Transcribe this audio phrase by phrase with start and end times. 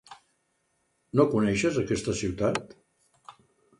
[1.21, 2.77] No coneixes aquesta ciutat?